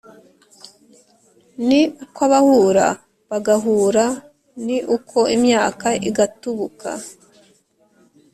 [1.67, 2.87] Ni uko abahura
[3.29, 4.05] bagahura
[4.65, 6.89] ni uko imyaka igatubuka.